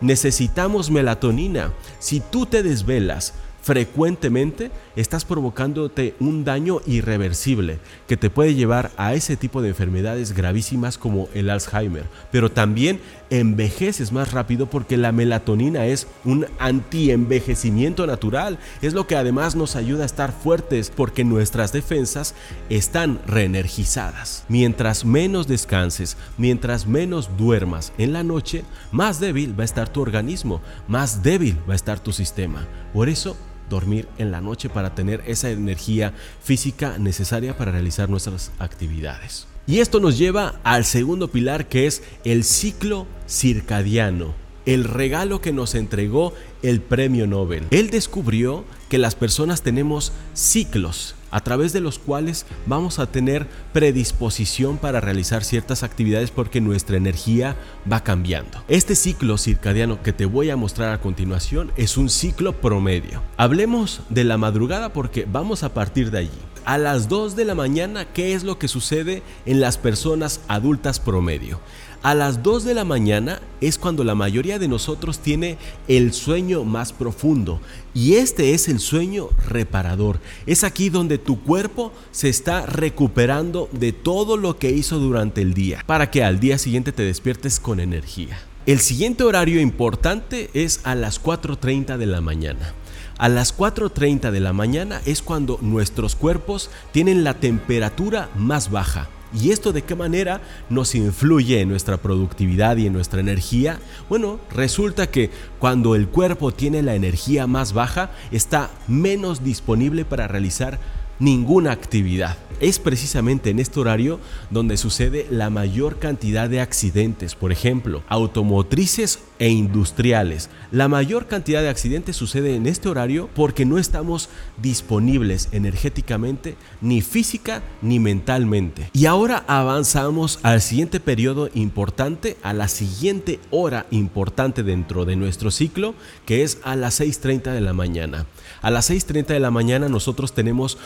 Necesitamos 0.00 0.90
melatonina. 0.90 1.74
Si 1.98 2.20
tú 2.20 2.46
te 2.46 2.62
desvelas, 2.62 3.34
frecuentemente 3.60 4.70
estás 4.96 5.24
provocándote 5.24 6.14
un 6.20 6.44
daño 6.44 6.80
irreversible 6.86 7.78
que 8.06 8.16
te 8.16 8.30
puede 8.30 8.54
llevar 8.54 8.90
a 8.96 9.14
ese 9.14 9.36
tipo 9.36 9.62
de 9.62 9.68
enfermedades 9.68 10.32
gravísimas 10.32 10.98
como 10.98 11.28
el 11.34 11.50
Alzheimer. 11.50 12.04
Pero 12.30 12.50
también 12.50 13.00
envejeces 13.30 14.12
más 14.12 14.32
rápido 14.32 14.66
porque 14.66 14.96
la 14.96 15.12
melatonina 15.12 15.86
es 15.86 16.06
un 16.24 16.46
anti-envejecimiento 16.58 18.06
natural. 18.06 18.58
Es 18.82 18.94
lo 18.94 19.06
que 19.06 19.16
además 19.16 19.54
nos 19.54 19.76
ayuda 19.76 20.04
a 20.04 20.06
estar 20.06 20.32
fuertes 20.32 20.90
porque 20.94 21.24
nuestras 21.24 21.72
defensas 21.72 22.34
están 22.70 23.20
reenergizadas. 23.26 24.44
Mientras 24.48 25.04
menos 25.04 25.46
descanses, 25.46 26.16
mientras 26.36 26.86
menos 26.86 27.36
duermas 27.36 27.92
en 27.98 28.12
la 28.12 28.22
noche, 28.22 28.64
más 28.92 29.20
débil 29.20 29.58
va 29.58 29.62
a 29.62 29.66
estar 29.66 29.88
tu 29.88 30.00
organismo, 30.00 30.60
más 30.86 31.22
débil 31.22 31.58
va 31.68 31.74
a 31.74 31.76
estar 31.76 32.00
tu 32.00 32.12
sistema. 32.12 32.66
Por 32.92 33.08
eso 33.08 33.36
dormir 33.68 34.08
en 34.18 34.30
la 34.30 34.40
noche 34.40 34.68
para 34.68 34.94
tener 34.94 35.22
esa 35.26 35.50
energía 35.50 36.14
física 36.42 36.98
necesaria 36.98 37.56
para 37.56 37.72
realizar 37.72 38.08
nuestras 38.08 38.50
actividades. 38.58 39.46
Y 39.66 39.80
esto 39.80 40.00
nos 40.00 40.16
lleva 40.16 40.60
al 40.64 40.84
segundo 40.84 41.28
pilar 41.28 41.68
que 41.68 41.86
es 41.86 42.02
el 42.24 42.44
ciclo 42.44 43.06
circadiano, 43.28 44.34
el 44.64 44.84
regalo 44.84 45.40
que 45.40 45.52
nos 45.52 45.74
entregó 45.74 46.32
el 46.62 46.80
premio 46.80 47.26
Nobel. 47.26 47.66
Él 47.70 47.90
descubrió 47.90 48.64
que 48.88 48.98
las 48.98 49.14
personas 49.14 49.62
tenemos 49.62 50.12
ciclos 50.32 51.14
a 51.30 51.40
través 51.40 51.72
de 51.72 51.80
los 51.80 51.98
cuales 51.98 52.46
vamos 52.66 52.98
a 52.98 53.06
tener 53.06 53.46
predisposición 53.72 54.78
para 54.78 55.00
realizar 55.00 55.44
ciertas 55.44 55.82
actividades 55.82 56.30
porque 56.30 56.60
nuestra 56.60 56.96
energía 56.96 57.56
va 57.90 58.02
cambiando. 58.02 58.62
Este 58.68 58.94
ciclo 58.94 59.38
circadiano 59.38 60.02
que 60.02 60.12
te 60.12 60.26
voy 60.26 60.50
a 60.50 60.56
mostrar 60.56 60.92
a 60.92 61.00
continuación 61.00 61.72
es 61.76 61.96
un 61.96 62.08
ciclo 62.08 62.60
promedio. 62.60 63.22
Hablemos 63.36 64.00
de 64.08 64.24
la 64.24 64.38
madrugada 64.38 64.92
porque 64.92 65.26
vamos 65.30 65.62
a 65.62 65.74
partir 65.74 66.10
de 66.10 66.18
allí. 66.18 66.30
A 66.64 66.76
las 66.76 67.08
2 67.08 67.34
de 67.34 67.46
la 67.46 67.54
mañana, 67.54 68.04
¿qué 68.04 68.34
es 68.34 68.44
lo 68.44 68.58
que 68.58 68.68
sucede 68.68 69.22
en 69.46 69.58
las 69.58 69.78
personas 69.78 70.42
adultas 70.48 71.00
promedio? 71.00 71.60
A 72.00 72.14
las 72.14 72.44
2 72.44 72.62
de 72.62 72.74
la 72.74 72.84
mañana 72.84 73.40
es 73.60 73.76
cuando 73.76 74.04
la 74.04 74.14
mayoría 74.14 74.60
de 74.60 74.68
nosotros 74.68 75.18
tiene 75.18 75.58
el 75.88 76.12
sueño 76.12 76.62
más 76.62 76.92
profundo 76.92 77.60
y 77.92 78.14
este 78.14 78.54
es 78.54 78.68
el 78.68 78.78
sueño 78.78 79.30
reparador. 79.48 80.20
Es 80.46 80.62
aquí 80.62 80.90
donde 80.90 81.18
tu 81.18 81.42
cuerpo 81.42 81.92
se 82.12 82.28
está 82.28 82.66
recuperando 82.66 83.68
de 83.72 83.92
todo 83.92 84.36
lo 84.36 84.58
que 84.58 84.70
hizo 84.70 85.00
durante 85.00 85.42
el 85.42 85.54
día 85.54 85.82
para 85.86 86.08
que 86.08 86.22
al 86.22 86.38
día 86.38 86.56
siguiente 86.58 86.92
te 86.92 87.02
despiertes 87.02 87.58
con 87.58 87.80
energía. 87.80 88.38
El 88.66 88.78
siguiente 88.78 89.24
horario 89.24 89.60
importante 89.60 90.50
es 90.54 90.80
a 90.84 90.94
las 90.94 91.20
4.30 91.20 91.96
de 91.96 92.06
la 92.06 92.20
mañana. 92.20 92.74
A 93.18 93.28
las 93.28 93.56
4.30 93.58 94.30
de 94.30 94.38
la 94.38 94.52
mañana 94.52 95.00
es 95.04 95.20
cuando 95.20 95.58
nuestros 95.62 96.14
cuerpos 96.14 96.70
tienen 96.92 97.24
la 97.24 97.34
temperatura 97.34 98.28
más 98.36 98.70
baja 98.70 99.08
¿Y 99.34 99.50
esto 99.50 99.72
de 99.72 99.82
qué 99.82 99.94
manera 99.94 100.40
nos 100.70 100.94
influye 100.94 101.60
en 101.60 101.68
nuestra 101.68 101.98
productividad 101.98 102.76
y 102.78 102.86
en 102.86 102.92
nuestra 102.92 103.20
energía? 103.20 103.78
Bueno, 104.08 104.40
resulta 104.50 105.10
que 105.10 105.30
cuando 105.58 105.94
el 105.94 106.08
cuerpo 106.08 106.52
tiene 106.52 106.82
la 106.82 106.94
energía 106.94 107.46
más 107.46 107.72
baja, 107.72 108.10
está 108.32 108.70
menos 108.86 109.44
disponible 109.44 110.04
para 110.04 110.28
realizar 110.28 110.78
ninguna 111.18 111.72
actividad. 111.72 112.36
Es 112.60 112.80
precisamente 112.80 113.50
en 113.50 113.60
este 113.60 113.78
horario 113.78 114.18
donde 114.50 114.76
sucede 114.76 115.26
la 115.30 115.48
mayor 115.48 116.00
cantidad 116.00 116.48
de 116.48 116.60
accidentes, 116.60 117.36
por 117.36 117.52
ejemplo, 117.52 118.02
automotrices 118.08 119.20
e 119.38 119.48
industriales. 119.48 120.50
La 120.72 120.88
mayor 120.88 121.26
cantidad 121.26 121.62
de 121.62 121.68
accidentes 121.68 122.16
sucede 122.16 122.56
en 122.56 122.66
este 122.66 122.88
horario 122.88 123.28
porque 123.36 123.64
no 123.64 123.78
estamos 123.78 124.28
disponibles 124.60 125.48
energéticamente, 125.52 126.56
ni 126.80 127.00
física 127.00 127.62
ni 127.80 128.00
mentalmente. 128.00 128.90
Y 128.92 129.06
ahora 129.06 129.44
avanzamos 129.46 130.40
al 130.42 130.60
siguiente 130.60 130.98
periodo 130.98 131.50
importante, 131.54 132.36
a 132.42 132.52
la 132.52 132.66
siguiente 132.66 133.38
hora 133.50 133.86
importante 133.92 134.64
dentro 134.64 135.04
de 135.04 135.14
nuestro 135.14 135.52
ciclo, 135.52 135.94
que 136.26 136.42
es 136.42 136.58
a 136.64 136.74
las 136.74 137.00
6.30 137.00 137.52
de 137.52 137.60
la 137.60 137.72
mañana. 137.72 138.26
A 138.62 138.70
las 138.70 138.90
6.30 138.90 139.26
de 139.26 139.40
la 139.40 139.52
mañana 139.52 139.88
nosotros 139.88 140.32
tenemos 140.32 140.78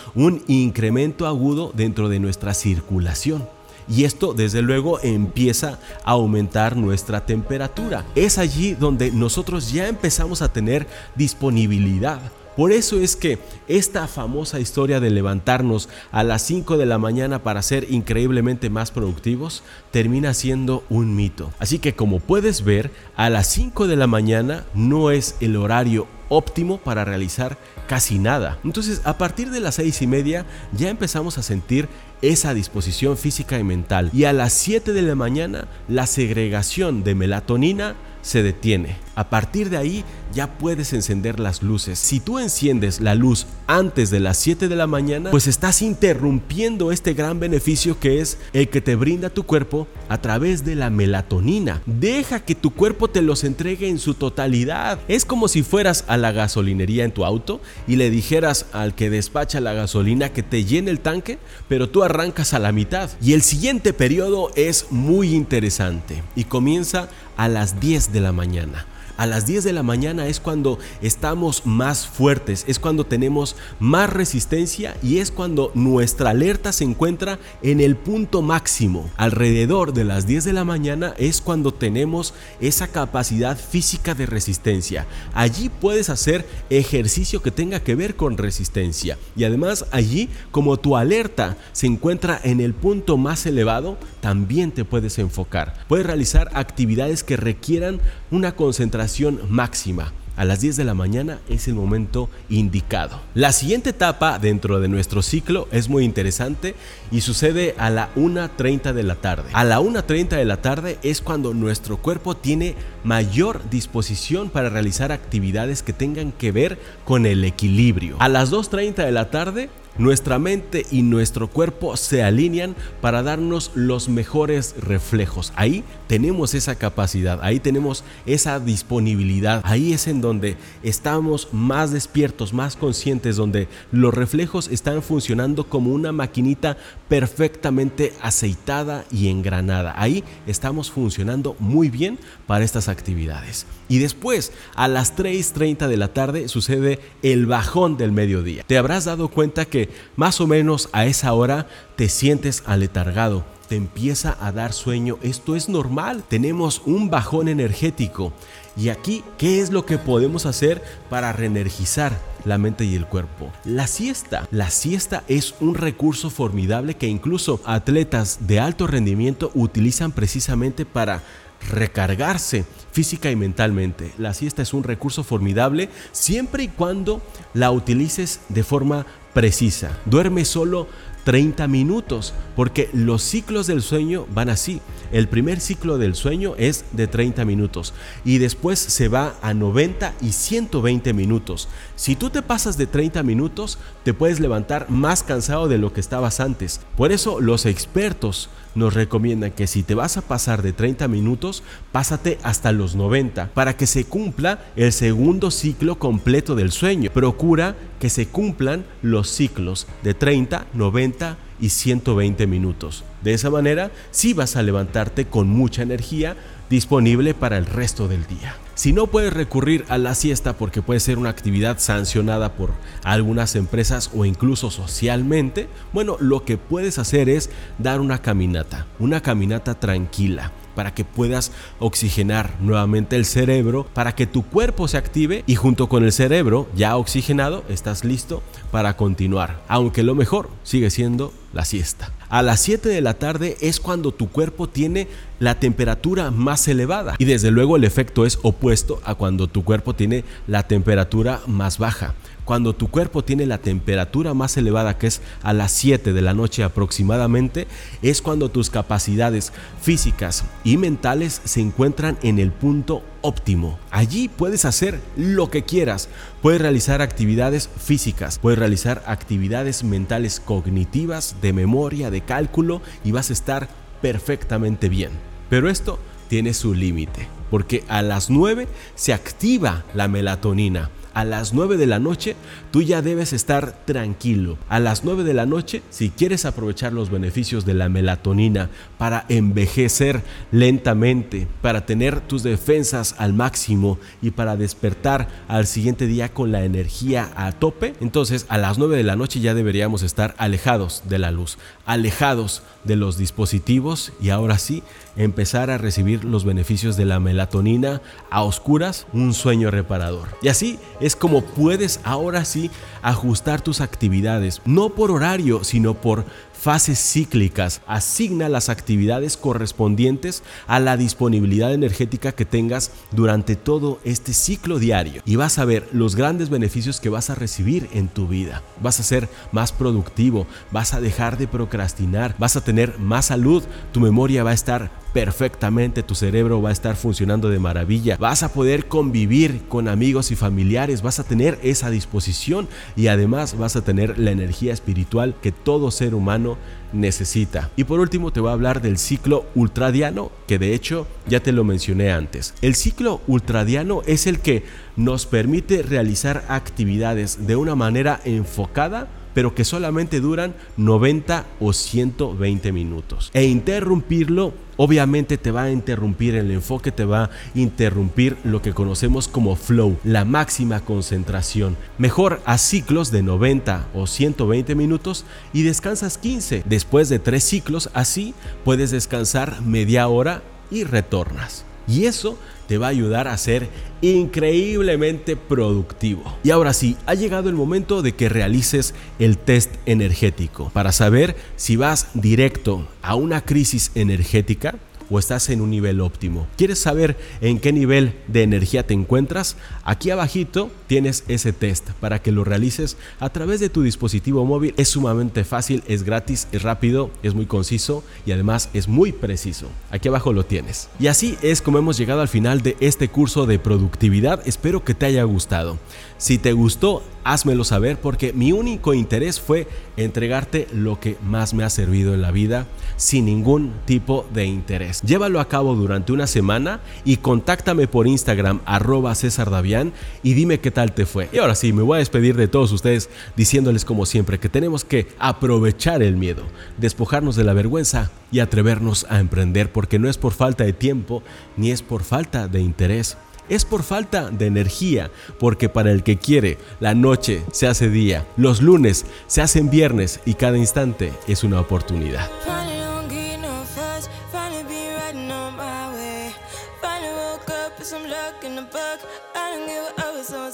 incremento 0.46 1.26
agudo 1.26 1.72
dentro 1.74 2.08
de 2.08 2.20
nuestra 2.20 2.54
circulación. 2.54 3.46
Y 3.88 4.04
esto 4.04 4.32
desde 4.32 4.62
luego 4.62 5.00
empieza 5.02 5.78
a 6.04 6.12
aumentar 6.12 6.76
nuestra 6.76 7.26
temperatura. 7.26 8.04
Es 8.14 8.38
allí 8.38 8.74
donde 8.74 9.10
nosotros 9.10 9.72
ya 9.72 9.88
empezamos 9.88 10.40
a 10.42 10.52
tener 10.52 10.86
disponibilidad. 11.16 12.20
Por 12.56 12.70
eso 12.70 13.00
es 13.00 13.16
que 13.16 13.38
esta 13.66 14.06
famosa 14.06 14.60
historia 14.60 15.00
de 15.00 15.10
levantarnos 15.10 15.88
a 16.10 16.22
las 16.22 16.42
5 16.42 16.76
de 16.76 16.84
la 16.84 16.98
mañana 16.98 17.42
para 17.42 17.62
ser 17.62 17.90
increíblemente 17.90 18.68
más 18.68 18.90
productivos 18.90 19.62
termina 19.90 20.34
siendo 20.34 20.84
un 20.90 21.16
mito. 21.16 21.50
Así 21.58 21.78
que 21.78 21.94
como 21.94 22.20
puedes 22.20 22.62
ver, 22.62 22.90
a 23.16 23.30
las 23.30 23.46
5 23.48 23.86
de 23.86 23.96
la 23.96 24.06
mañana 24.06 24.66
no 24.74 25.10
es 25.10 25.36
el 25.40 25.56
horario 25.56 26.06
óptimo 26.32 26.78
para 26.78 27.04
realizar 27.04 27.58
casi 27.86 28.18
nada. 28.18 28.58
Entonces, 28.64 29.02
a 29.04 29.18
partir 29.18 29.50
de 29.50 29.60
las 29.60 29.76
seis 29.76 30.00
y 30.02 30.06
media 30.06 30.46
ya 30.72 30.88
empezamos 30.88 31.38
a 31.38 31.42
sentir 31.42 31.88
esa 32.22 32.54
disposición 32.54 33.18
física 33.18 33.58
y 33.58 33.64
mental. 33.64 34.10
Y 34.12 34.24
a 34.24 34.32
las 34.32 34.52
7 34.52 34.92
de 34.92 35.02
la 35.02 35.14
mañana, 35.14 35.66
la 35.88 36.06
segregación 36.06 37.02
de 37.02 37.14
melatonina 37.14 37.96
se 38.22 38.42
detiene. 38.42 38.96
A 39.14 39.28
partir 39.28 39.68
de 39.68 39.76
ahí 39.76 40.04
ya 40.32 40.56
puedes 40.56 40.94
encender 40.94 41.38
las 41.38 41.62
luces. 41.62 41.98
Si 41.98 42.18
tú 42.18 42.38
enciendes 42.38 43.00
la 43.00 43.14
luz 43.14 43.46
antes 43.66 44.08
de 44.10 44.20
las 44.20 44.38
7 44.38 44.68
de 44.68 44.76
la 44.76 44.86
mañana, 44.86 45.30
pues 45.30 45.46
estás 45.46 45.82
interrumpiendo 45.82 46.90
este 46.90 47.12
gran 47.12 47.38
beneficio 47.38 48.00
que 48.00 48.20
es 48.20 48.38
el 48.54 48.70
que 48.70 48.80
te 48.80 48.96
brinda 48.96 49.28
tu 49.28 49.42
cuerpo 49.42 49.86
a 50.08 50.22
través 50.22 50.64
de 50.64 50.76
la 50.76 50.88
melatonina. 50.88 51.82
Deja 51.84 52.40
que 52.40 52.54
tu 52.54 52.70
cuerpo 52.70 53.08
te 53.08 53.20
los 53.20 53.44
entregue 53.44 53.88
en 53.88 53.98
su 53.98 54.14
totalidad. 54.14 54.98
Es 55.08 55.26
como 55.26 55.48
si 55.48 55.62
fueras 55.62 56.04
a 56.08 56.16
la 56.16 56.32
gasolinería 56.32 57.04
en 57.04 57.12
tu 57.12 57.26
auto 57.26 57.60
y 57.86 57.96
le 57.96 58.08
dijeras 58.08 58.66
al 58.72 58.94
que 58.94 59.10
despacha 59.10 59.60
la 59.60 59.74
gasolina 59.74 60.30
que 60.30 60.42
te 60.42 60.64
llene 60.64 60.90
el 60.90 61.00
tanque, 61.00 61.38
pero 61.68 61.90
tú 61.90 62.02
arrancas 62.02 62.54
a 62.54 62.58
la 62.58 62.72
mitad. 62.72 63.10
Y 63.20 63.34
el 63.34 63.42
siguiente 63.42 63.92
periodo 63.92 64.50
es 64.56 64.86
muy 64.90 65.34
interesante 65.34 66.22
y 66.34 66.44
comienza 66.44 67.10
a 67.42 67.48
las 67.48 67.80
10 67.80 68.12
de 68.12 68.20
la 68.20 68.30
mañana. 68.30 68.86
A 69.16 69.26
las 69.26 69.46
10 69.46 69.64
de 69.64 69.72
la 69.74 69.82
mañana 69.82 70.26
es 70.26 70.40
cuando 70.40 70.78
estamos 71.02 71.66
más 71.66 72.06
fuertes, 72.06 72.64
es 72.66 72.78
cuando 72.78 73.04
tenemos 73.04 73.56
más 73.78 74.10
resistencia 74.10 74.96
y 75.02 75.18
es 75.18 75.30
cuando 75.30 75.70
nuestra 75.74 76.30
alerta 76.30 76.72
se 76.72 76.84
encuentra 76.84 77.38
en 77.62 77.80
el 77.80 77.96
punto 77.96 78.40
máximo. 78.40 79.10
Alrededor 79.16 79.92
de 79.92 80.04
las 80.04 80.26
10 80.26 80.44
de 80.44 80.52
la 80.54 80.64
mañana 80.64 81.14
es 81.18 81.42
cuando 81.42 81.74
tenemos 81.74 82.32
esa 82.60 82.88
capacidad 82.88 83.58
física 83.58 84.14
de 84.14 84.24
resistencia. 84.24 85.06
Allí 85.34 85.68
puedes 85.68 86.08
hacer 86.08 86.46
ejercicio 86.70 87.42
que 87.42 87.50
tenga 87.50 87.80
que 87.80 87.94
ver 87.94 88.16
con 88.16 88.38
resistencia. 88.38 89.18
Y 89.36 89.44
además 89.44 89.84
allí, 89.90 90.30
como 90.50 90.78
tu 90.78 90.96
alerta 90.96 91.58
se 91.72 91.86
encuentra 91.86 92.40
en 92.42 92.60
el 92.60 92.72
punto 92.72 93.18
más 93.18 93.44
elevado, 93.44 93.98
también 94.20 94.72
te 94.72 94.84
puedes 94.84 95.18
enfocar. 95.18 95.74
Puedes 95.86 96.06
realizar 96.06 96.50
actividades 96.54 97.22
que 97.24 97.36
requieran 97.36 98.00
una 98.30 98.56
concentración 98.56 99.01
máxima. 99.48 100.12
A 100.34 100.46
las 100.46 100.62
10 100.62 100.76
de 100.76 100.84
la 100.84 100.94
mañana 100.94 101.40
es 101.48 101.68
el 101.68 101.74
momento 101.74 102.30
indicado. 102.48 103.20
La 103.34 103.52
siguiente 103.52 103.90
etapa 103.90 104.38
dentro 104.38 104.80
de 104.80 104.88
nuestro 104.88 105.20
ciclo 105.20 105.68
es 105.72 105.90
muy 105.90 106.04
interesante 106.04 106.74
y 107.10 107.20
sucede 107.20 107.74
a 107.76 107.90
la 107.90 108.14
1.30 108.14 108.94
de 108.94 109.02
la 109.02 109.16
tarde. 109.16 109.50
A 109.52 109.64
la 109.64 109.80
1.30 109.80 110.30
de 110.30 110.44
la 110.46 110.62
tarde 110.62 110.98
es 111.02 111.20
cuando 111.20 111.52
nuestro 111.52 111.98
cuerpo 111.98 112.34
tiene 112.34 112.74
mayor 113.04 113.60
disposición 113.68 114.48
para 114.48 114.70
realizar 114.70 115.12
actividades 115.12 115.82
que 115.82 115.92
tengan 115.92 116.32
que 116.32 116.50
ver 116.50 116.78
con 117.04 117.26
el 117.26 117.44
equilibrio. 117.44 118.16
A 118.18 118.30
las 118.30 118.50
2.30 118.50 119.04
de 119.04 119.12
la 119.12 119.30
tarde 119.30 119.68
nuestra 119.98 120.38
mente 120.38 120.86
y 120.90 121.02
nuestro 121.02 121.48
cuerpo 121.48 121.96
se 121.96 122.22
alinean 122.22 122.74
para 123.00 123.22
darnos 123.22 123.70
los 123.74 124.08
mejores 124.08 124.74
reflejos. 124.80 125.52
Ahí 125.56 125.84
tenemos 126.06 126.54
esa 126.54 126.74
capacidad, 126.74 127.40
ahí 127.42 127.60
tenemos 127.60 128.04
esa 128.26 128.60
disponibilidad. 128.60 129.60
Ahí 129.64 129.92
es 129.92 130.06
en 130.06 130.20
donde 130.20 130.56
estamos 130.82 131.48
más 131.52 131.90
despiertos, 131.92 132.52
más 132.52 132.76
conscientes, 132.76 133.36
donde 133.36 133.68
los 133.90 134.14
reflejos 134.14 134.68
están 134.68 135.02
funcionando 135.02 135.68
como 135.68 135.92
una 135.92 136.12
maquinita 136.12 136.76
perfectamente 137.08 138.12
aceitada 138.22 139.04
y 139.10 139.28
engranada. 139.28 139.94
Ahí 139.96 140.24
estamos 140.46 140.90
funcionando 140.90 141.56
muy 141.58 141.90
bien 141.90 142.18
para 142.46 142.64
estas 142.64 142.88
actividades. 142.88 143.66
Y 143.92 143.98
después, 143.98 144.52
a 144.74 144.88
las 144.88 145.14
3.30 145.18 145.86
de 145.86 145.98
la 145.98 146.08
tarde, 146.08 146.48
sucede 146.48 146.98
el 147.20 147.44
bajón 147.44 147.98
del 147.98 148.10
mediodía. 148.10 148.64
Te 148.66 148.78
habrás 148.78 149.04
dado 149.04 149.28
cuenta 149.28 149.66
que 149.66 149.90
más 150.16 150.40
o 150.40 150.46
menos 150.46 150.88
a 150.92 151.04
esa 151.04 151.34
hora 151.34 151.66
te 151.94 152.08
sientes 152.08 152.62
aletargado, 152.64 153.44
te 153.68 153.76
empieza 153.76 154.34
a 154.40 154.50
dar 154.50 154.72
sueño. 154.72 155.18
Esto 155.20 155.56
es 155.56 155.68
normal, 155.68 156.24
tenemos 156.26 156.80
un 156.86 157.10
bajón 157.10 157.48
energético. 157.48 158.32
Y 158.78 158.88
aquí, 158.88 159.22
¿qué 159.36 159.60
es 159.60 159.70
lo 159.70 159.84
que 159.84 159.98
podemos 159.98 160.46
hacer 160.46 160.82
para 161.10 161.34
reenergizar 161.34 162.18
la 162.46 162.56
mente 162.56 162.86
y 162.86 162.94
el 162.94 163.04
cuerpo? 163.04 163.52
La 163.66 163.86
siesta. 163.86 164.48
La 164.50 164.70
siesta 164.70 165.22
es 165.28 165.54
un 165.60 165.74
recurso 165.74 166.30
formidable 166.30 166.94
que 166.94 167.08
incluso 167.08 167.60
atletas 167.66 168.46
de 168.46 168.58
alto 168.58 168.86
rendimiento 168.86 169.50
utilizan 169.54 170.12
precisamente 170.12 170.86
para 170.86 171.22
recargarse 171.70 172.64
física 172.92 173.30
y 173.30 173.36
mentalmente. 173.36 174.12
La 174.18 174.34
siesta 174.34 174.62
es 174.62 174.74
un 174.74 174.84
recurso 174.84 175.24
formidable 175.24 175.88
siempre 176.12 176.64
y 176.64 176.68
cuando 176.68 177.22
la 177.54 177.70
utilices 177.70 178.40
de 178.48 178.62
forma 178.62 179.06
precisa. 179.32 179.98
Duerme 180.04 180.44
solo 180.44 180.88
30 181.24 181.68
minutos, 181.68 182.34
porque 182.56 182.90
los 182.92 183.22
ciclos 183.22 183.66
del 183.66 183.82
sueño 183.82 184.26
van 184.34 184.48
así. 184.48 184.80
El 185.12 185.28
primer 185.28 185.60
ciclo 185.60 185.98
del 185.98 186.14
sueño 186.14 186.54
es 186.56 186.84
de 186.92 187.06
30 187.06 187.44
minutos 187.44 187.92
y 188.24 188.38
después 188.38 188.78
se 188.78 189.08
va 189.08 189.34
a 189.42 189.54
90 189.54 190.14
y 190.20 190.32
120 190.32 191.12
minutos. 191.12 191.68
Si 191.96 192.16
tú 192.16 192.30
te 192.30 192.42
pasas 192.42 192.76
de 192.76 192.86
30 192.86 193.22
minutos, 193.22 193.78
te 194.04 194.14
puedes 194.14 194.40
levantar 194.40 194.90
más 194.90 195.22
cansado 195.22 195.68
de 195.68 195.78
lo 195.78 195.92
que 195.92 196.00
estabas 196.00 196.40
antes. 196.40 196.80
Por 196.96 197.12
eso 197.12 197.40
los 197.40 197.66
expertos 197.66 198.48
nos 198.74 198.94
recomiendan 198.94 199.50
que 199.50 199.66
si 199.66 199.82
te 199.82 199.94
vas 199.94 200.16
a 200.16 200.22
pasar 200.22 200.62
de 200.62 200.72
30 200.72 201.06
minutos, 201.08 201.62
pásate 201.92 202.38
hasta 202.42 202.72
los 202.72 202.96
90 202.96 203.50
para 203.52 203.76
que 203.76 203.86
se 203.86 204.04
cumpla 204.04 204.64
el 204.76 204.92
segundo 204.92 205.50
ciclo 205.50 205.98
completo 205.98 206.54
del 206.54 206.72
sueño. 206.72 207.10
Procura 207.12 207.76
que 208.00 208.08
se 208.08 208.28
cumplan 208.28 208.84
los 209.02 209.28
ciclos 209.28 209.86
de 210.02 210.14
30, 210.14 210.66
90 210.72 211.11
y 211.60 211.68
120 211.68 212.46
minutos. 212.46 213.04
De 213.22 213.34
esa 213.34 213.50
manera, 213.50 213.90
sí 214.10 214.34
vas 214.34 214.56
a 214.56 214.62
levantarte 214.62 215.26
con 215.26 215.48
mucha 215.48 215.82
energía 215.82 216.36
disponible 216.68 217.34
para 217.34 217.58
el 217.58 217.66
resto 217.66 218.08
del 218.08 218.26
día. 218.26 218.56
Si 218.74 218.92
no 218.92 219.06
puedes 219.06 219.32
recurrir 219.32 219.84
a 219.88 219.98
la 219.98 220.14
siesta 220.14 220.56
porque 220.56 220.80
puede 220.80 221.00
ser 221.00 221.18
una 221.18 221.28
actividad 221.28 221.78
sancionada 221.78 222.54
por 222.54 222.72
algunas 223.04 223.54
empresas 223.56 224.10
o 224.14 224.24
incluso 224.24 224.70
socialmente, 224.70 225.68
bueno, 225.92 226.16
lo 226.18 226.44
que 226.44 226.56
puedes 226.56 226.98
hacer 226.98 227.28
es 227.28 227.50
dar 227.78 228.00
una 228.00 228.22
caminata, 228.22 228.86
una 228.98 229.20
caminata 229.20 229.78
tranquila 229.78 230.52
para 230.74 230.94
que 230.94 231.04
puedas 231.04 231.52
oxigenar 231.78 232.54
nuevamente 232.60 233.16
el 233.16 233.24
cerebro, 233.24 233.86
para 233.94 234.14
que 234.14 234.26
tu 234.26 234.42
cuerpo 234.42 234.88
se 234.88 234.96
active 234.96 235.44
y 235.46 235.54
junto 235.54 235.88
con 235.88 236.04
el 236.04 236.12
cerebro 236.12 236.68
ya 236.74 236.96
oxigenado 236.96 237.64
estás 237.68 238.04
listo 238.04 238.42
para 238.70 238.96
continuar. 238.96 239.62
Aunque 239.68 240.02
lo 240.02 240.14
mejor 240.14 240.48
sigue 240.62 240.90
siendo 240.90 241.32
la 241.52 241.64
siesta. 241.64 242.12
A 242.28 242.42
las 242.42 242.60
7 242.60 242.88
de 242.88 243.02
la 243.02 243.14
tarde 243.14 243.56
es 243.60 243.78
cuando 243.78 244.12
tu 244.12 244.30
cuerpo 244.30 244.68
tiene 244.68 245.06
la 245.38 245.60
temperatura 245.60 246.30
más 246.30 246.66
elevada 246.66 247.16
y 247.18 247.26
desde 247.26 247.50
luego 247.50 247.76
el 247.76 247.84
efecto 247.84 248.24
es 248.24 248.38
opuesto 248.42 249.00
a 249.04 249.14
cuando 249.14 249.48
tu 249.48 249.64
cuerpo 249.64 249.94
tiene 249.94 250.24
la 250.46 250.66
temperatura 250.66 251.40
más 251.46 251.78
baja. 251.78 252.14
Cuando 252.44 252.74
tu 252.74 252.88
cuerpo 252.88 253.22
tiene 253.22 253.46
la 253.46 253.58
temperatura 253.58 254.34
más 254.34 254.56
elevada, 254.56 254.98
que 254.98 255.06
es 255.06 255.20
a 255.42 255.52
las 255.52 255.72
7 255.72 256.12
de 256.12 256.22
la 256.22 256.34
noche 256.34 256.64
aproximadamente, 256.64 257.66
es 258.02 258.22
cuando 258.22 258.50
tus 258.50 258.70
capacidades 258.70 259.52
físicas 259.80 260.44
y 260.64 260.76
mentales 260.76 261.40
se 261.44 261.60
encuentran 261.60 262.18
en 262.22 262.38
el 262.38 262.50
punto 262.50 263.02
óptimo. 263.20 263.78
Allí 263.90 264.28
puedes 264.28 264.64
hacer 264.64 265.00
lo 265.16 265.50
que 265.50 265.62
quieras. 265.64 266.08
Puedes 266.40 266.60
realizar 266.60 267.02
actividades 267.02 267.68
físicas, 267.68 268.38
puedes 268.38 268.58
realizar 268.58 269.02
actividades 269.06 269.84
mentales 269.84 270.40
cognitivas, 270.40 271.36
de 271.40 271.52
memoria, 271.52 272.10
de 272.10 272.22
cálculo 272.22 272.82
y 273.04 273.12
vas 273.12 273.30
a 273.30 273.34
estar 273.34 273.68
perfectamente 274.00 274.88
bien. 274.88 275.10
Pero 275.48 275.68
esto 275.68 275.98
tiene 276.28 276.54
su 276.54 276.74
límite, 276.74 277.28
porque 277.50 277.84
a 277.88 278.02
las 278.02 278.30
9 278.30 278.66
se 278.94 279.12
activa 279.12 279.84
la 279.94 280.08
melatonina 280.08 280.90
a 281.14 281.24
las 281.24 281.52
9 281.52 281.76
de 281.76 281.86
la 281.86 281.98
noche, 281.98 282.36
tú 282.70 282.82
ya 282.82 283.02
debes 283.02 283.32
estar 283.32 283.84
tranquilo. 283.84 284.58
A 284.68 284.80
las 284.80 285.04
9 285.04 285.24
de 285.24 285.34
la 285.34 285.46
noche, 285.46 285.82
si 285.90 286.10
quieres 286.10 286.44
aprovechar 286.44 286.92
los 286.92 287.10
beneficios 287.10 287.64
de 287.64 287.74
la 287.74 287.88
melatonina 287.88 288.70
para 288.98 289.24
envejecer 289.28 290.22
lentamente, 290.50 291.46
para 291.60 291.86
tener 291.86 292.20
tus 292.20 292.42
defensas 292.42 293.14
al 293.18 293.32
máximo 293.32 293.98
y 294.20 294.30
para 294.30 294.56
despertar 294.56 295.28
al 295.48 295.66
siguiente 295.66 296.06
día 296.06 296.32
con 296.32 296.52
la 296.52 296.64
energía 296.64 297.30
a 297.36 297.52
tope, 297.52 297.94
entonces 298.00 298.46
a 298.48 298.58
las 298.58 298.78
9 298.78 298.96
de 298.96 299.02
la 299.02 299.16
noche 299.16 299.40
ya 299.40 299.54
deberíamos 299.54 300.02
estar 300.02 300.34
alejados 300.38 301.02
de 301.08 301.18
la 301.18 301.30
luz, 301.30 301.58
alejados 301.86 302.62
de 302.84 302.96
los 302.96 303.16
dispositivos 303.16 304.12
y 304.20 304.30
ahora 304.30 304.58
sí 304.58 304.82
empezar 305.16 305.70
a 305.70 305.78
recibir 305.78 306.24
los 306.24 306.44
beneficios 306.44 306.96
de 306.96 307.04
la 307.04 307.20
melatonina 307.20 308.00
a 308.30 308.42
oscuras, 308.42 309.06
un 309.12 309.34
sueño 309.34 309.70
reparador. 309.70 310.28
Y 310.42 310.48
así 310.48 310.78
es 311.02 311.16
como 311.16 311.42
puedes 311.42 312.00
ahora 312.04 312.44
sí 312.44 312.70
ajustar 313.02 313.60
tus 313.60 313.80
actividades, 313.80 314.62
no 314.64 314.90
por 314.90 315.10
horario, 315.10 315.64
sino 315.64 315.94
por 315.94 316.24
fases 316.62 317.00
cíclicas. 317.00 317.80
Asigna 317.88 318.48
las 318.48 318.68
actividades 318.68 319.36
correspondientes 319.36 320.44
a 320.68 320.78
la 320.78 320.96
disponibilidad 320.96 321.74
energética 321.74 322.30
que 322.30 322.44
tengas 322.44 322.92
durante 323.10 323.56
todo 323.56 323.98
este 324.04 324.32
ciclo 324.32 324.78
diario 324.78 325.22
y 325.26 325.34
vas 325.34 325.58
a 325.58 325.64
ver 325.64 325.88
los 325.92 326.14
grandes 326.14 326.50
beneficios 326.50 327.00
que 327.00 327.08
vas 327.08 327.30
a 327.30 327.34
recibir 327.34 327.88
en 327.92 328.06
tu 328.06 328.28
vida. 328.28 328.62
Vas 328.80 329.00
a 329.00 329.02
ser 329.02 329.28
más 329.50 329.72
productivo, 329.72 330.46
vas 330.70 330.94
a 330.94 331.00
dejar 331.00 331.36
de 331.36 331.48
procrastinar, 331.48 332.36
vas 332.38 332.54
a 332.54 332.62
tener 332.62 332.96
más 333.00 333.26
salud, 333.26 333.64
tu 333.90 333.98
memoria 333.98 334.44
va 334.44 334.50
a 334.50 334.54
estar 334.54 335.02
perfectamente, 335.12 336.02
tu 336.02 336.14
cerebro 336.14 336.62
va 336.62 336.70
a 336.70 336.72
estar 336.72 336.96
funcionando 336.96 337.50
de 337.50 337.58
maravilla, 337.58 338.16
vas 338.16 338.42
a 338.42 338.52
poder 338.52 338.88
convivir 338.88 339.62
con 339.68 339.88
amigos 339.88 340.30
y 340.30 340.36
familiares, 340.36 341.02
vas 341.02 341.18
a 341.18 341.24
tener 341.24 341.58
esa 341.62 341.90
disposición 341.90 342.68
y 342.96 343.08
además 343.08 343.58
vas 343.58 343.76
a 343.76 343.82
tener 343.82 344.18
la 344.18 344.30
energía 344.30 344.72
espiritual 344.72 345.34
que 345.42 345.52
todo 345.52 345.90
ser 345.90 346.14
humano 346.14 346.51
necesita. 346.92 347.70
Y 347.76 347.84
por 347.84 348.00
último 348.00 348.32
te 348.32 348.40
voy 348.40 348.50
a 348.50 348.54
hablar 348.54 348.82
del 348.82 348.98
ciclo 348.98 349.46
ultradiano, 349.54 350.30
que 350.46 350.58
de 350.58 350.74
hecho 350.74 351.06
ya 351.26 351.40
te 351.40 351.52
lo 351.52 351.64
mencioné 351.64 352.12
antes. 352.12 352.54
El 352.62 352.74
ciclo 352.74 353.20
ultradiano 353.26 354.02
es 354.06 354.26
el 354.26 354.40
que 354.40 354.64
nos 354.96 355.26
permite 355.26 355.82
realizar 355.82 356.44
actividades 356.48 357.46
de 357.46 357.56
una 357.56 357.74
manera 357.74 358.20
enfocada 358.24 359.08
pero 359.34 359.54
que 359.54 359.64
solamente 359.64 360.20
duran 360.20 360.54
90 360.76 361.46
o 361.60 361.72
120 361.72 362.72
minutos. 362.72 363.30
E 363.34 363.44
interrumpirlo 363.44 364.52
obviamente 364.76 365.38
te 365.38 365.50
va 365.50 365.64
a 365.64 365.70
interrumpir 365.70 366.34
el 366.34 366.50
enfoque, 366.50 366.90
te 366.90 367.04
va 367.04 367.24
a 367.24 367.30
interrumpir 367.54 368.36
lo 368.44 368.62
que 368.62 368.72
conocemos 368.72 369.28
como 369.28 369.56
flow, 369.56 369.96
la 370.04 370.24
máxima 370.24 370.80
concentración. 370.80 371.76
Mejor 371.98 372.40
a 372.44 372.58
ciclos 372.58 373.10
de 373.10 373.22
90 373.22 373.88
o 373.94 374.06
120 374.06 374.74
minutos 374.74 375.24
y 375.52 375.62
descansas 375.62 376.18
15. 376.18 376.64
Después 376.66 377.08
de 377.08 377.18
tres 377.18 377.44
ciclos, 377.44 377.90
así 377.94 378.34
puedes 378.64 378.90
descansar 378.90 379.60
media 379.62 380.08
hora 380.08 380.42
y 380.70 380.84
retornas. 380.84 381.64
Y 381.86 382.06
eso 382.06 382.38
te 382.68 382.78
va 382.78 382.86
a 382.86 382.90
ayudar 382.90 383.28
a 383.28 383.36
ser 383.36 383.68
increíblemente 384.00 385.36
productivo. 385.36 386.22
Y 386.42 386.50
ahora 386.50 386.72
sí, 386.72 386.96
ha 387.06 387.14
llegado 387.14 387.48
el 387.48 387.54
momento 387.54 388.02
de 388.02 388.12
que 388.12 388.28
realices 388.28 388.94
el 389.18 389.38
test 389.38 389.74
energético 389.86 390.70
para 390.72 390.92
saber 390.92 391.36
si 391.56 391.76
vas 391.76 392.08
directo 392.14 392.86
a 393.02 393.14
una 393.14 393.42
crisis 393.42 393.90
energética 393.94 394.76
o 395.12 395.18
estás 395.18 395.50
en 395.50 395.60
un 395.60 395.70
nivel 395.70 396.00
óptimo. 396.00 396.46
¿Quieres 396.56 396.78
saber 396.78 397.18
en 397.42 397.60
qué 397.60 397.70
nivel 397.70 398.14
de 398.28 398.42
energía 398.42 398.86
te 398.86 398.94
encuentras? 398.94 399.56
Aquí 399.84 400.10
abajito 400.10 400.70
tienes 400.86 401.24
ese 401.28 401.52
test 401.52 401.90
para 402.00 402.22
que 402.22 402.32
lo 402.32 402.44
realices 402.44 402.96
a 403.20 403.28
través 403.28 403.60
de 403.60 403.68
tu 403.68 403.82
dispositivo 403.82 404.46
móvil. 404.46 404.72
Es 404.78 404.88
sumamente 404.88 405.44
fácil, 405.44 405.84
es 405.86 406.02
gratis, 406.02 406.48
es 406.50 406.62
rápido, 406.62 407.10
es 407.22 407.34
muy 407.34 407.44
conciso 407.44 408.02
y 408.24 408.32
además 408.32 408.70
es 408.72 408.88
muy 408.88 409.12
preciso. 409.12 409.68
Aquí 409.90 410.08
abajo 410.08 410.32
lo 410.32 410.46
tienes. 410.46 410.88
Y 410.98 411.08
así 411.08 411.36
es 411.42 411.60
como 411.60 411.78
hemos 411.78 411.98
llegado 411.98 412.22
al 412.22 412.28
final 412.28 412.62
de 412.62 412.76
este 412.80 413.08
curso 413.08 413.44
de 413.44 413.58
productividad. 413.58 414.40
Espero 414.48 414.82
que 414.82 414.94
te 414.94 415.06
haya 415.06 415.24
gustado. 415.24 415.78
Si 416.16 416.38
te 416.38 416.52
gustó, 416.52 417.02
házmelo 417.24 417.64
saber 417.64 418.00
porque 418.00 418.32
mi 418.32 418.52
único 418.52 418.94
interés 418.94 419.40
fue 419.40 419.66
entregarte 419.96 420.68
lo 420.72 421.00
que 421.00 421.16
más 421.22 421.52
me 421.52 421.64
ha 421.64 421.70
servido 421.70 422.14
en 422.14 422.22
la 422.22 422.30
vida 422.30 422.66
sin 422.96 423.24
ningún 423.24 423.72
tipo 423.84 424.26
de 424.32 424.46
interés. 424.46 425.01
Llévalo 425.04 425.40
a 425.40 425.48
cabo 425.48 425.74
durante 425.74 426.12
una 426.12 426.26
semana 426.26 426.80
y 427.04 427.16
contáctame 427.16 427.88
por 427.88 428.06
Instagram 428.06 428.60
arroba 428.64 429.14
César 429.14 429.50
Davián 429.50 429.92
y 430.22 430.34
dime 430.34 430.60
qué 430.60 430.70
tal 430.70 430.92
te 430.92 431.06
fue. 431.06 431.28
Y 431.32 431.38
ahora 431.38 431.54
sí, 431.54 431.72
me 431.72 431.82
voy 431.82 431.96
a 431.96 431.98
despedir 431.98 432.36
de 432.36 432.48
todos 432.48 432.70
ustedes 432.72 433.10
diciéndoles 433.36 433.84
como 433.84 434.06
siempre 434.06 434.38
que 434.38 434.48
tenemos 434.48 434.84
que 434.84 435.08
aprovechar 435.18 436.02
el 436.02 436.16
miedo, 436.16 436.44
despojarnos 436.78 437.36
de 437.36 437.44
la 437.44 437.52
vergüenza 437.52 438.10
y 438.30 438.40
atrevernos 438.40 439.06
a 439.10 439.18
emprender 439.18 439.72
porque 439.72 439.98
no 439.98 440.08
es 440.08 440.18
por 440.18 440.32
falta 440.32 440.64
de 440.64 440.72
tiempo 440.72 441.22
ni 441.56 441.70
es 441.70 441.82
por 441.82 442.02
falta 442.02 442.48
de 442.48 442.60
interés 442.60 443.16
es 443.48 443.64
por 443.64 443.82
falta 443.82 444.30
de 444.30 444.46
energía, 444.46 445.10
porque 445.38 445.68
para 445.68 445.90
el 445.90 446.04
que 446.04 446.16
quiere, 446.16 446.58
la 446.80 446.94
noche 446.94 447.42
se 447.52 447.66
hace 447.66 447.90
día, 447.90 448.26
los 448.36 448.62
lunes 448.62 449.04
se 449.26 449.42
hacen 449.42 449.68
viernes 449.68 450.20
y 450.24 450.34
cada 450.34 450.56
instante 450.56 451.12
es 451.26 451.44
una 451.44 451.60
oportunidad. 451.60 452.30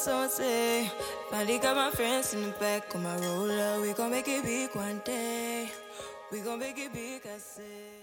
so 0.09 0.27
say. 0.29 0.91
Finally 1.31 1.59
got 1.59 1.77
my 1.77 1.91
friends 1.91 2.33
in 2.33 2.43
the 2.43 2.53
back 2.59 2.95
of 2.95 3.03
my 3.03 3.15
roller. 3.19 3.81
We 3.83 3.93
gon' 3.93 4.11
make 4.11 4.27
it 4.27 4.43
big 4.43 4.75
one 4.75 5.03
day. 5.05 5.71
We 6.33 6.41
gon' 6.41 6.59
make 6.59 6.79
it 6.79 6.93
big, 6.95 7.21
I 7.27 7.37
say. 7.37 7.98